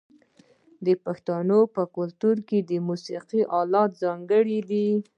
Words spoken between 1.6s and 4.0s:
په کلتور کې د موسیقۍ الات